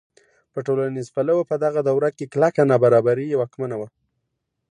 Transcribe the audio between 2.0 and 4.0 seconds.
کې کلکه نابرابري واکمنه وه.